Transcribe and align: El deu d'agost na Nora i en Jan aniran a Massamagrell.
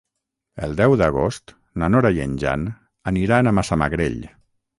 El 0.67 0.71
deu 0.77 0.95
d'agost 1.01 1.53
na 1.83 1.89
Nora 1.97 2.11
i 2.17 2.23
en 2.25 2.33
Jan 2.45 2.65
aniran 3.13 3.53
a 3.53 3.55
Massamagrell. 3.61 4.19